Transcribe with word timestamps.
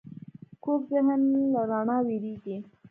کوږ 0.63 0.81
ذهن 0.91 1.21
له 1.53 1.61
رڼا 1.69 1.97
وېرېږي 2.07 2.55